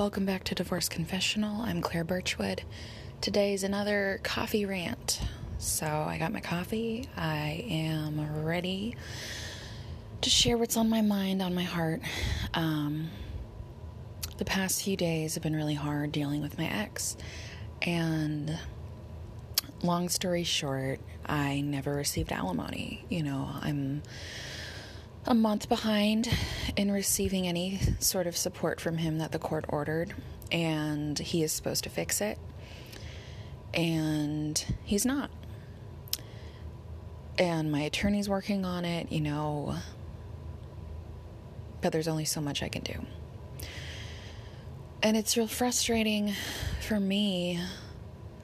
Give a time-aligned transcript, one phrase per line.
[0.00, 1.60] welcome back to Divorce Confessional.
[1.60, 2.62] I'm Claire Birchwood.
[3.20, 5.20] Today's another coffee rant.
[5.58, 7.06] So, I got my coffee.
[7.18, 8.96] I am ready
[10.22, 12.00] to share what's on my mind, on my heart.
[12.54, 13.10] Um,
[14.38, 17.18] the past few days have been really hard dealing with my ex.
[17.82, 18.58] And
[19.82, 23.04] long story short, I never received alimony.
[23.10, 24.00] You know, I'm
[25.26, 26.28] a month behind
[26.76, 30.14] in receiving any sort of support from him that the court ordered,
[30.50, 32.38] and he is supposed to fix it,
[33.74, 35.30] and he's not.
[37.38, 39.76] And my attorney's working on it, you know,
[41.80, 42.94] but there's only so much I can do.
[45.02, 46.34] And it's real frustrating
[46.86, 47.58] for me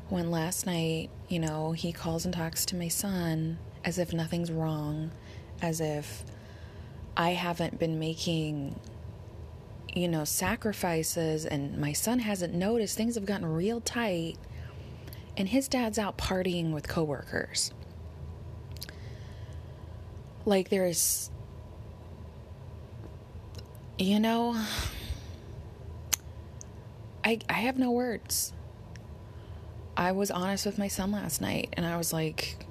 [0.09, 4.51] when last night, you know, he calls and talks to my son as if nothing's
[4.51, 5.11] wrong,
[5.61, 6.25] as if
[7.17, 8.79] I haven't been making,
[9.95, 12.97] you know, sacrifices and my son hasn't noticed.
[12.97, 14.37] Things have gotten real tight.
[15.37, 17.73] And his dad's out partying with coworkers.
[20.45, 21.31] Like there's,
[23.99, 24.63] you know,
[27.25, 28.53] I, I have no words.
[29.97, 32.65] I was honest with my son last night and I was like,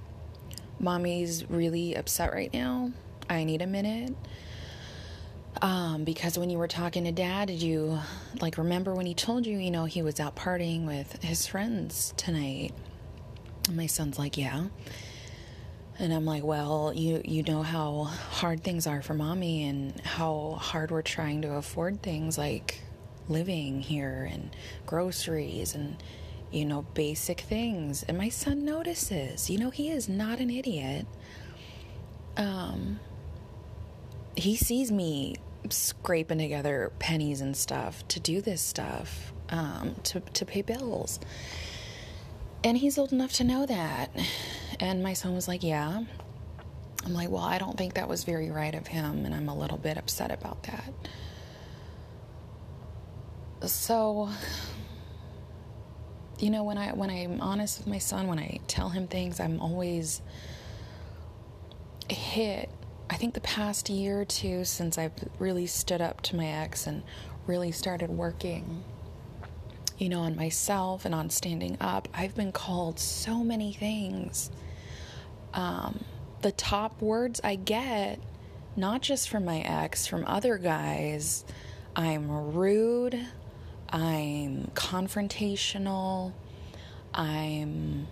[0.79, 2.91] Mommy's really upset right now.
[3.29, 4.15] I need a minute.
[5.61, 7.99] Um, because when you were talking to dad, did you
[8.41, 12.13] like remember when he told you, you know, he was out partying with his friends
[12.17, 12.73] tonight?
[13.67, 14.65] And my son's like, yeah.
[15.97, 20.57] And I'm like, well, you you know how hard things are for mommy and how
[20.59, 22.81] hard we're trying to afford things like
[23.29, 25.95] living here and groceries and
[26.51, 28.03] you know basic things.
[28.03, 29.49] And my son notices.
[29.49, 31.05] You know, he is not an idiot.
[32.35, 32.99] Um
[34.35, 35.35] he sees me
[35.69, 41.19] scraping together pennies and stuff to do this stuff, um, to, to pay bills.
[42.63, 44.09] And he's old enough to know that.
[44.79, 46.03] And my son was like, Yeah.
[47.05, 49.55] I'm like, Well, I don't think that was very right of him, and I'm a
[49.55, 50.91] little bit upset about that.
[53.69, 54.29] So,
[56.39, 59.39] you know, when I when I'm honest with my son, when I tell him things,
[59.39, 60.21] I'm always
[62.09, 62.69] hit
[63.09, 66.87] I think the past year or two since I've really stood up to my ex
[66.87, 67.03] and
[67.45, 68.83] really started working,
[69.97, 74.49] you know, on myself and on standing up, I've been called so many things.
[75.53, 76.03] Um,
[76.41, 78.19] the top words I get,
[78.75, 81.45] not just from my ex, from other guys,
[81.95, 83.19] I'm rude,
[83.89, 86.33] I'm confrontational,
[87.13, 88.07] I'm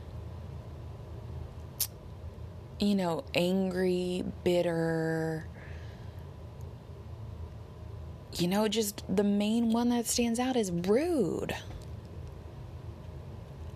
[2.84, 5.48] you know, angry, bitter.
[8.34, 11.56] You know, just the main one that stands out is rude.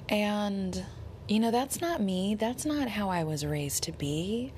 [0.10, 0.84] And,
[1.28, 2.36] you know, that's not me.
[2.36, 4.54] That's not how I was raised to be.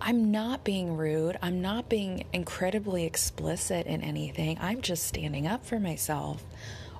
[0.00, 1.38] I'm not being rude.
[1.40, 4.58] I'm not being incredibly explicit in anything.
[4.60, 6.42] I'm just standing up for myself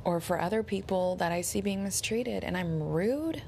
[0.04, 2.44] or for other people that I see being mistreated.
[2.44, 3.42] And I'm rude.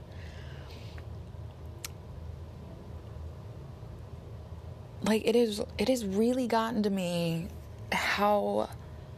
[5.05, 7.49] Like it is it has really gotten to me
[7.93, 8.69] how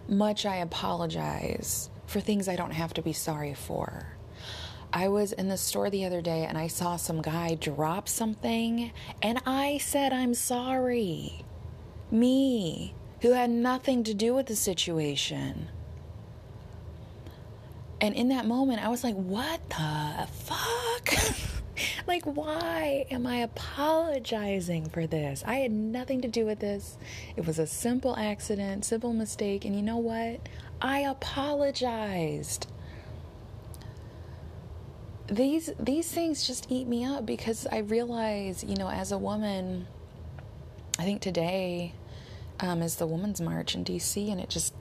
[0.09, 4.07] much I apologize for things I don't have to be sorry for.
[4.93, 8.93] I was in the store the other day and I saw some guy drop something
[9.23, 11.45] and I said I'm sorry.
[12.11, 15.69] Me, who had nothing to do with the situation.
[18.01, 21.15] And in that moment, I was like, what the fuck?
[22.07, 25.43] like, why am I apologizing for this?
[25.47, 26.97] I had nothing to do with this.
[27.37, 29.65] It was a simple accident, simple mistake.
[29.65, 30.41] And you know what?
[30.81, 32.67] I apologized.
[35.29, 39.89] These these things just eat me up because I realize, you know, as a woman,
[40.99, 41.95] I think today
[42.61, 44.73] um, is the Women's March in DC, and it just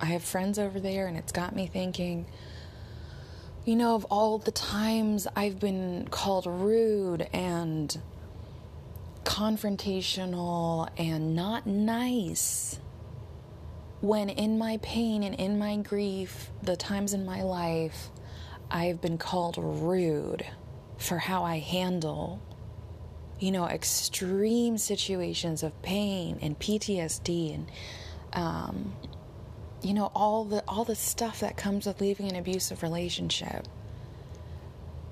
[0.00, 2.26] I have friends over there, and it's got me thinking
[3.68, 7.94] you know, of all the times I've been called rude and
[9.24, 12.80] confrontational and not nice,
[14.00, 18.08] when in my pain and in my grief, the times in my life,
[18.70, 20.46] I've been called rude
[20.96, 22.40] for how I handle,
[23.38, 27.70] you know, extreme situations of pain and PTSD and,
[28.32, 28.94] um,
[29.82, 33.66] you know all the all the stuff that comes with leaving an abusive relationship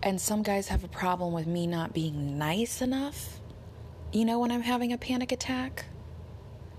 [0.03, 3.41] and some guys have a problem with me not being nice enough
[4.13, 5.85] you know when i'm having a panic attack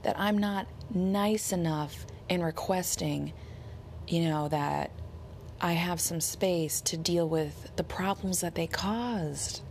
[0.04, 3.32] that i'm not nice enough in requesting
[4.08, 4.92] you know, that
[5.60, 9.62] I have some space to deal with the problems that they caused.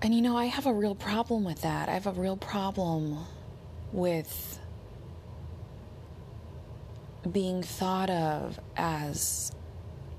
[0.00, 1.88] And you know, I have a real problem with that.
[1.88, 3.18] I have a real problem
[3.94, 4.58] with
[7.30, 9.52] being thought of as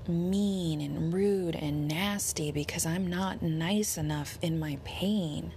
[0.08, 5.52] mean and rude and nasty because I'm not nice enough in my pain.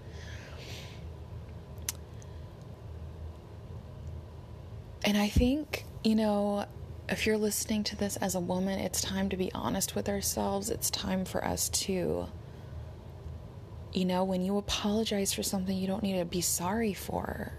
[5.05, 6.65] And I think, you know,
[7.07, 10.69] if you're listening to this as a woman, it's time to be honest with ourselves.
[10.69, 12.27] It's time for us to,
[13.93, 17.53] you know, when you apologize for something you don't need to be sorry for,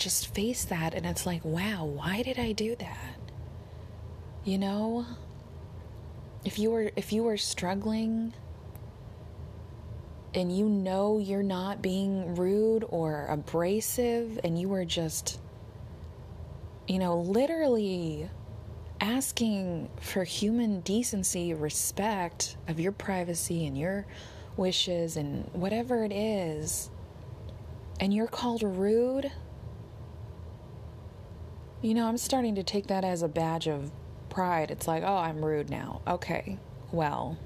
[0.00, 0.94] just face that.
[0.94, 3.18] And it's like, wow, why did I do that?
[4.44, 5.06] You know?
[6.44, 8.32] If you were if you were struggling
[10.34, 15.38] and you know you're not being rude or abrasive and you were just
[16.90, 18.28] you know, literally
[19.00, 24.06] asking for human decency, respect of your privacy and your
[24.56, 26.90] wishes and whatever it is,
[28.00, 29.30] and you're called rude,
[31.82, 33.90] you know, I'm starting to take that as a badge of
[34.28, 34.70] pride.
[34.70, 36.02] It's like, oh, I'm rude now.
[36.06, 36.58] Okay,
[36.92, 37.38] well,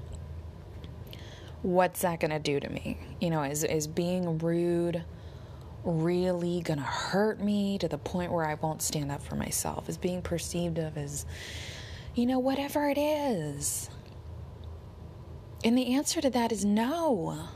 [1.61, 2.97] what's that going to do to me?
[3.21, 5.03] You know, is, is being rude
[5.83, 9.87] really going to hurt me to the point where I won't stand up for myself,
[9.87, 11.25] is being perceived of as,
[12.15, 13.89] you know, whatever it is.
[15.63, 17.47] And the answer to that is no.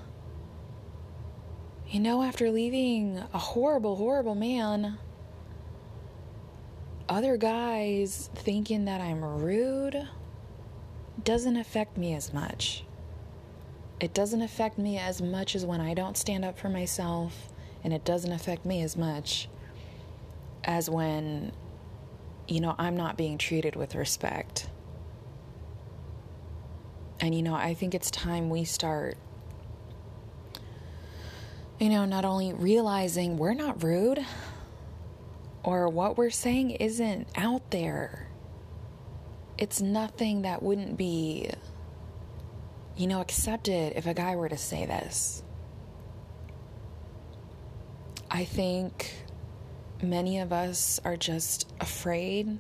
[1.88, 5.00] You know, after leaving a horrible, horrible man,
[7.10, 10.08] other guys thinking that I'm rude
[11.24, 12.86] doesn't affect me as much.
[14.00, 17.52] It doesn't affect me as much as when I don't stand up for myself
[17.84, 19.50] and it doesn't affect me as much
[20.64, 21.52] as when
[22.48, 24.70] you know I'm not being treated with respect.
[27.20, 29.18] And you know, I think it's time we start
[31.80, 34.26] you know, not only realizing we're not rude
[35.64, 38.30] or what we're saying isn't out there.
[39.58, 41.50] It's nothing that wouldn't be
[43.00, 45.42] you know, accepted if a guy were to say this.
[48.30, 49.14] I think
[50.04, 52.60] many of us are just afraid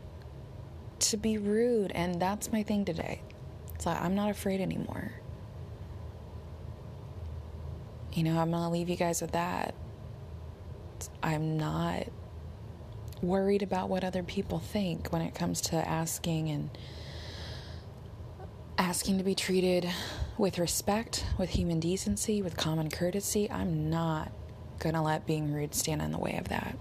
[0.99, 3.21] to be rude, and that's my thing today.
[3.75, 5.11] It's like I'm not afraid anymore.
[8.13, 9.75] You know, I'm gonna leave you guys with that.
[11.21, 12.07] I'm not
[13.21, 16.69] worried about what other people think when it comes to asking and
[18.77, 19.89] asking to be treated
[20.37, 23.51] with respect, with human decency, with common courtesy.
[23.51, 24.31] I'm not
[24.79, 26.77] gonna let being rude stand in the way of that.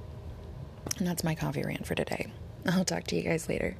[0.99, 2.33] And that's my coffee rant for today.
[2.67, 3.77] I'll talk to you guys later.